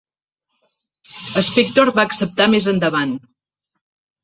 Spector 1.49 1.93
va 1.99 2.07
acceptar 2.11 2.49
més 2.57 2.69
endavant. 2.75 3.17